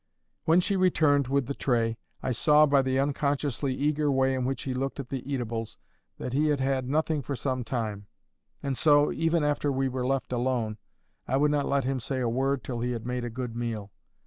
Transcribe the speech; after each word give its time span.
When 0.45 0.61
she 0.61 0.75
returned 0.77 1.27
with 1.27 1.45
the 1.45 1.53
tray, 1.53 1.95
I 2.23 2.31
saw 2.31 2.65
by 2.65 2.81
the 2.81 2.97
unconsciously 2.97 3.75
eager 3.75 4.11
way 4.11 4.33
in 4.33 4.45
which 4.45 4.63
he 4.63 4.73
looked 4.73 4.99
at 4.99 5.09
the 5.09 5.21
eatables, 5.31 5.77
that 6.17 6.33
he 6.33 6.47
had 6.47 6.59
had 6.59 6.89
nothing 6.89 7.21
for 7.21 7.35
some 7.35 7.63
time; 7.63 8.07
and 8.63 8.75
so, 8.75 9.11
even 9.11 9.43
after 9.43 9.71
we 9.71 9.87
were 9.87 10.07
left 10.07 10.33
alone, 10.33 10.79
I 11.27 11.37
would 11.37 11.51
not 11.51 11.67
let 11.69 11.83
him 11.83 11.99
say 11.99 12.19
a 12.19 12.27
word 12.27 12.63
till 12.63 12.79
he 12.79 12.93
had 12.93 13.05
made 13.05 13.23
a 13.23 13.29
good 13.29 13.55
meal. 13.55 13.91